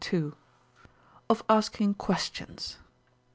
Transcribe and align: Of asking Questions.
Of 1.29 1.43
asking 1.47 1.93
Questions. 1.93 2.77